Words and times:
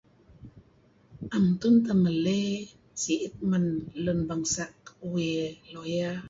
am 1.35 1.45
tuuh 1.61 1.89
ma'le 2.03 2.37
siit 3.01 3.33
men 4.05 4.17
bangsa 4.27 4.63
uih 5.07 5.43
lawyer 5.73 6.15